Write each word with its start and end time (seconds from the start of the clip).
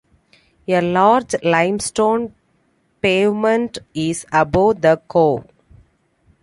A 0.67 0.81
large 0.81 1.35
limestone 1.43 2.33
pavement 3.03 3.77
is 3.93 4.25
above 4.31 4.81
the 4.81 4.99
cove. 5.07 5.45